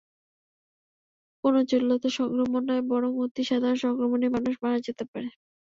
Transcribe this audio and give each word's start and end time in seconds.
কোনো 1.43 1.59
জটিল 1.63 1.91
সংক্রমণ 2.17 2.61
নয়, 2.69 2.83
বরং 2.91 3.11
অতি 3.23 3.43
সাধারণ 3.49 3.77
সংক্রমণেই 3.83 4.33
মানুষ 4.35 4.53
মারা 4.63 4.79
যেতে 4.87 5.03
পারে। 5.11 5.29